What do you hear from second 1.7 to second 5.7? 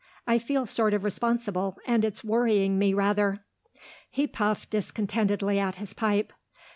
and it's worrying me rather." He puffed discontentedly